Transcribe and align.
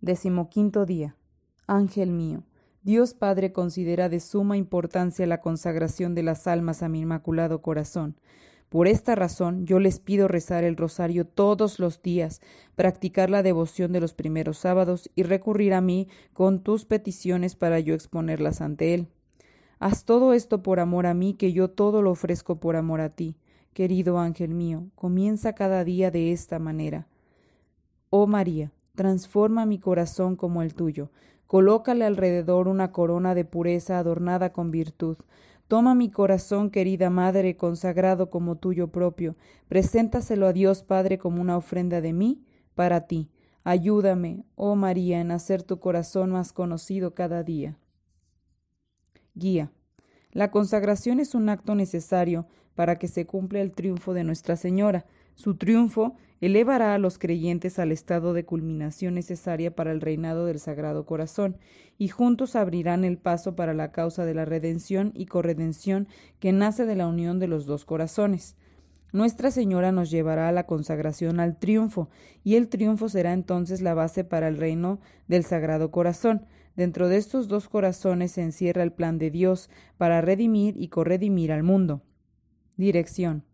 Decimoquinto 0.00 0.86
día. 0.86 1.14
Ángel 1.66 2.10
mío 2.10 2.44
Dios 2.82 3.12
Padre 3.12 3.52
considera 3.52 4.08
de 4.08 4.20
suma 4.20 4.56
importancia 4.56 5.26
la 5.26 5.42
consagración 5.42 6.14
de 6.14 6.22
las 6.22 6.46
almas 6.46 6.82
a 6.82 6.88
mi 6.88 7.00
inmaculado 7.00 7.60
corazón. 7.60 8.16
Por 8.70 8.88
esta 8.88 9.14
razón 9.14 9.66
yo 9.66 9.78
les 9.78 10.00
pido 10.00 10.26
rezar 10.26 10.64
el 10.64 10.78
rosario 10.78 11.26
todos 11.26 11.78
los 11.78 12.00
días, 12.00 12.40
practicar 12.76 13.28
la 13.28 13.42
devoción 13.42 13.92
de 13.92 14.00
los 14.00 14.14
primeros 14.14 14.56
sábados 14.56 15.10
y 15.14 15.24
recurrir 15.24 15.74
a 15.74 15.82
mí 15.82 16.08
con 16.32 16.62
tus 16.62 16.86
peticiones 16.86 17.54
para 17.54 17.78
yo 17.80 17.94
exponerlas 17.94 18.62
ante 18.62 18.94
Él. 18.94 19.08
Haz 19.78 20.06
todo 20.06 20.32
esto 20.32 20.62
por 20.62 20.80
amor 20.80 21.06
a 21.06 21.12
mí, 21.12 21.34
que 21.34 21.52
yo 21.52 21.68
todo 21.68 22.00
lo 22.00 22.12
ofrezco 22.12 22.58
por 22.58 22.76
amor 22.76 23.02
a 23.02 23.10
ti. 23.10 23.36
Querido 23.74 24.18
ángel 24.18 24.54
mío, 24.54 24.86
comienza 24.94 25.54
cada 25.54 25.84
día 25.84 26.10
de 26.10 26.32
esta 26.32 26.58
manera. 26.58 27.06
Oh 28.08 28.26
María, 28.26 28.72
transforma 29.00 29.64
mi 29.64 29.78
corazón 29.78 30.36
como 30.36 30.60
el 30.60 30.74
tuyo, 30.74 31.08
Colócale 31.46 32.04
alrededor 32.04 32.68
una 32.68 32.92
corona 32.92 33.34
de 33.34 33.46
pureza 33.46 33.98
adornada 33.98 34.52
con 34.52 34.70
virtud. 34.70 35.16
Toma 35.68 35.94
mi 35.94 36.10
corazón, 36.10 36.68
querida 36.68 37.08
Madre, 37.08 37.56
consagrado 37.56 38.28
como 38.28 38.56
tuyo 38.56 38.88
propio, 38.88 39.36
preséntaselo 39.68 40.46
a 40.46 40.52
Dios 40.52 40.82
Padre 40.82 41.16
como 41.16 41.40
una 41.40 41.56
ofrenda 41.56 42.02
de 42.02 42.12
mí, 42.12 42.44
para 42.74 43.06
ti. 43.06 43.30
Ayúdame, 43.64 44.44
oh 44.54 44.76
María, 44.76 45.18
en 45.20 45.30
hacer 45.30 45.62
tu 45.62 45.80
corazón 45.80 46.30
más 46.30 46.52
conocido 46.52 47.14
cada 47.14 47.42
día. 47.42 47.78
Guía. 49.34 49.72
La 50.32 50.50
consagración 50.50 51.20
es 51.20 51.34
un 51.34 51.48
acto 51.48 51.74
necesario 51.74 52.46
para 52.74 52.96
que 52.96 53.08
se 53.08 53.24
cumpla 53.24 53.62
el 53.62 53.72
triunfo 53.72 54.12
de 54.12 54.24
Nuestra 54.24 54.56
Señora. 54.56 55.06
Su 55.40 55.54
triunfo 55.54 56.16
elevará 56.42 56.92
a 56.92 56.98
los 56.98 57.16
creyentes 57.18 57.78
al 57.78 57.92
estado 57.92 58.34
de 58.34 58.44
culminación 58.44 59.14
necesaria 59.14 59.74
para 59.74 59.90
el 59.90 60.02
reinado 60.02 60.44
del 60.44 60.58
Sagrado 60.58 61.06
Corazón, 61.06 61.56
y 61.96 62.08
juntos 62.08 62.56
abrirán 62.56 63.04
el 63.04 63.16
paso 63.16 63.56
para 63.56 63.72
la 63.72 63.90
causa 63.90 64.26
de 64.26 64.34
la 64.34 64.44
redención 64.44 65.12
y 65.14 65.24
corredención 65.24 66.08
que 66.40 66.52
nace 66.52 66.84
de 66.84 66.94
la 66.94 67.06
unión 67.06 67.38
de 67.38 67.48
los 67.48 67.64
dos 67.64 67.86
corazones. 67.86 68.54
Nuestra 69.14 69.50
Señora 69.50 69.92
nos 69.92 70.10
llevará 70.10 70.46
a 70.46 70.52
la 70.52 70.66
consagración 70.66 71.40
al 71.40 71.58
triunfo, 71.58 72.10
y 72.44 72.56
el 72.56 72.68
triunfo 72.68 73.08
será 73.08 73.32
entonces 73.32 73.80
la 73.80 73.94
base 73.94 74.24
para 74.24 74.46
el 74.46 74.58
reino 74.58 75.00
del 75.26 75.44
Sagrado 75.44 75.90
Corazón. 75.90 76.44
Dentro 76.76 77.08
de 77.08 77.16
estos 77.16 77.48
dos 77.48 77.70
corazones 77.70 78.32
se 78.32 78.42
encierra 78.42 78.82
el 78.82 78.92
plan 78.92 79.16
de 79.16 79.30
Dios 79.30 79.70
para 79.96 80.20
redimir 80.20 80.74
y 80.76 80.88
corredimir 80.88 81.50
al 81.50 81.62
mundo. 81.62 82.02
Dirección. 82.76 83.44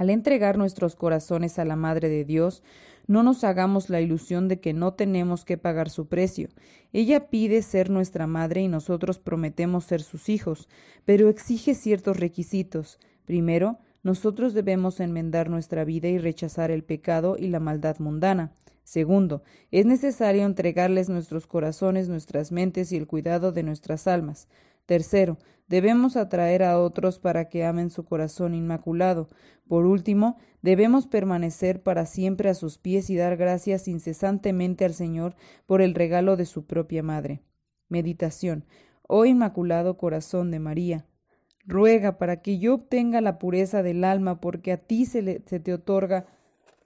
Al 0.00 0.08
entregar 0.08 0.56
nuestros 0.56 0.96
corazones 0.96 1.58
a 1.58 1.66
la 1.66 1.76
Madre 1.76 2.08
de 2.08 2.24
Dios, 2.24 2.62
no 3.06 3.22
nos 3.22 3.44
hagamos 3.44 3.90
la 3.90 4.00
ilusión 4.00 4.48
de 4.48 4.58
que 4.58 4.72
no 4.72 4.94
tenemos 4.94 5.44
que 5.44 5.58
pagar 5.58 5.90
su 5.90 6.08
precio. 6.08 6.48
Ella 6.94 7.28
pide 7.28 7.60
ser 7.60 7.90
nuestra 7.90 8.26
madre 8.26 8.62
y 8.62 8.68
nosotros 8.68 9.18
prometemos 9.18 9.84
ser 9.84 10.00
sus 10.00 10.30
hijos, 10.30 10.70
pero 11.04 11.28
exige 11.28 11.74
ciertos 11.74 12.18
requisitos. 12.18 12.98
Primero, 13.26 13.78
nosotros 14.02 14.54
debemos 14.54 15.00
enmendar 15.00 15.50
nuestra 15.50 15.84
vida 15.84 16.08
y 16.08 16.16
rechazar 16.16 16.70
el 16.70 16.82
pecado 16.82 17.36
y 17.38 17.48
la 17.48 17.60
maldad 17.60 17.98
mundana. 17.98 18.54
Segundo, 18.84 19.42
es 19.70 19.84
necesario 19.84 20.46
entregarles 20.46 21.10
nuestros 21.10 21.46
corazones, 21.46 22.08
nuestras 22.08 22.52
mentes 22.52 22.90
y 22.90 22.96
el 22.96 23.06
cuidado 23.06 23.52
de 23.52 23.64
nuestras 23.64 24.06
almas. 24.06 24.48
Tercero, 24.86 25.38
debemos 25.68 26.16
atraer 26.16 26.62
a 26.62 26.80
otros 26.80 27.18
para 27.18 27.48
que 27.48 27.64
amen 27.64 27.90
su 27.90 28.04
corazón 28.04 28.54
inmaculado. 28.54 29.28
Por 29.68 29.86
último, 29.86 30.36
debemos 30.62 31.06
permanecer 31.06 31.82
para 31.82 32.06
siempre 32.06 32.48
a 32.48 32.54
sus 32.54 32.78
pies 32.78 33.08
y 33.08 33.16
dar 33.16 33.36
gracias 33.36 33.86
incesantemente 33.86 34.84
al 34.84 34.94
Señor 34.94 35.36
por 35.66 35.80
el 35.80 35.94
regalo 35.94 36.36
de 36.36 36.46
su 36.46 36.66
propia 36.66 37.02
Madre. 37.02 37.42
Meditación. 37.88 38.64
Oh 39.06 39.24
Inmaculado 39.24 39.96
Corazón 39.96 40.50
de 40.50 40.60
María, 40.60 41.06
ruega 41.66 42.18
para 42.18 42.42
que 42.42 42.58
yo 42.58 42.74
obtenga 42.74 43.20
la 43.20 43.38
pureza 43.38 43.82
del 43.82 44.04
alma, 44.04 44.40
porque 44.40 44.72
a 44.72 44.76
ti 44.76 45.04
se, 45.04 45.42
se 45.46 45.60
te 45.60 45.72
otorga 45.72 46.26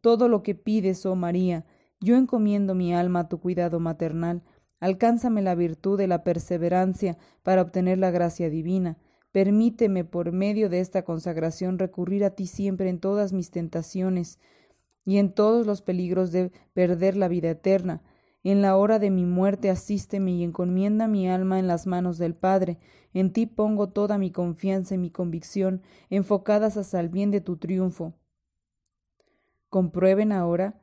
todo 0.00 0.28
lo 0.28 0.42
que 0.42 0.54
pides, 0.54 1.04
oh 1.06 1.16
María. 1.16 1.64
Yo 2.00 2.16
encomiendo 2.16 2.74
mi 2.74 2.94
alma 2.94 3.20
a 3.20 3.28
tu 3.28 3.40
cuidado 3.40 3.80
maternal 3.80 4.42
Alcánzame 4.80 5.42
la 5.42 5.54
virtud 5.54 5.98
de 5.98 6.08
la 6.08 6.24
perseverancia 6.24 7.18
para 7.42 7.62
obtener 7.62 7.98
la 7.98 8.10
gracia 8.10 8.48
divina. 8.48 8.96
Permíteme 9.30 10.04
por 10.04 10.32
medio 10.32 10.68
de 10.70 10.80
esta 10.80 11.04
consagración 11.04 11.78
recurrir 11.78 12.24
a 12.24 12.30
ti 12.30 12.46
siempre 12.46 12.88
en 12.88 12.98
todas 12.98 13.32
mis 13.32 13.50
tentaciones 13.50 14.40
y 15.04 15.18
en 15.18 15.32
todos 15.32 15.66
los 15.66 15.82
peligros 15.82 16.32
de 16.32 16.50
perder 16.72 17.16
la 17.16 17.28
vida 17.28 17.50
eterna. 17.50 18.02
En 18.42 18.62
la 18.62 18.76
hora 18.76 18.98
de 18.98 19.10
mi 19.10 19.26
muerte 19.26 19.68
asísteme 19.68 20.32
y 20.32 20.42
encomienda 20.42 21.08
mi 21.08 21.28
alma 21.28 21.58
en 21.58 21.66
las 21.66 21.86
manos 21.86 22.16
del 22.16 22.34
Padre. 22.34 22.78
En 23.12 23.32
ti 23.32 23.44
pongo 23.44 23.90
toda 23.90 24.16
mi 24.16 24.30
confianza 24.30 24.94
y 24.94 24.98
mi 24.98 25.10
convicción, 25.10 25.82
enfocadas 26.08 26.78
hasta 26.78 27.00
el 27.00 27.10
bien 27.10 27.30
de 27.30 27.42
tu 27.42 27.58
triunfo. 27.58 28.14
Comprueben 29.68 30.32
ahora 30.32 30.79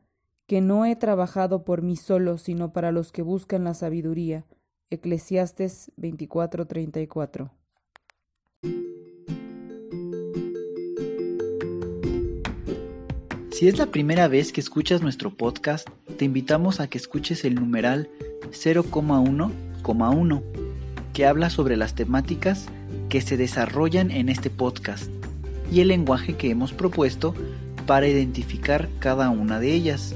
que 0.48 0.62
no 0.62 0.86
he 0.86 0.96
trabajado 0.96 1.63
por 1.63 1.82
mí 1.82 1.98
solo, 1.98 2.38
sino 2.38 2.72
para 2.72 2.94
los 2.94 3.12
que 3.12 3.22
buscan 3.22 3.66
la 3.66 3.74
sabiduría. 3.74 4.46
Eclesiastes 4.89 5.92
24:34. 5.98 7.51
Si 13.51 13.68
es 13.68 13.77
la 13.77 13.88
primera 13.88 14.27
vez 14.27 14.54
que 14.54 14.62
escuchas 14.62 15.01
nuestro 15.01 15.36
podcast, 15.36 15.89
te 16.18 16.25
invitamos 16.25 16.80
a 16.80 16.88
que 16.88 16.98
escuches 16.98 17.44
el 17.44 17.56
numeral 17.56 18.08
0,1,1, 18.51 20.44
que 21.12 21.25
habla 21.25 21.50
sobre 21.50 21.75
las 21.75 21.96
temáticas 21.96 22.68
que 23.10 23.20
se 23.20 23.36
desarrollan 23.36 24.12
en 24.12 24.30
este 24.30 24.50
podcast 24.50 25.10
y 25.72 25.82
el 25.82 25.89
lenguaje 25.89 26.38
que 26.38 26.51
hemos 26.51 26.72
propuesto 26.72 27.34
para 27.88 28.08
identificar 28.08 28.88
cada 29.00 29.30
una 29.32 29.60
de 29.60 29.74
ellas 29.74 30.16